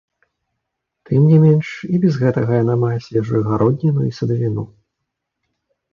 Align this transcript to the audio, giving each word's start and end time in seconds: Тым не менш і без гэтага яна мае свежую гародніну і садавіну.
Тым 1.09 1.27
не 1.31 1.37
менш 1.43 1.67
і 1.93 1.99
без 2.05 2.17
гэтага 2.23 2.51
яна 2.63 2.75
мае 2.87 2.97
свежую 3.09 3.41
гародніну 3.51 4.01
і 4.11 4.19
садавіну. 4.21 4.63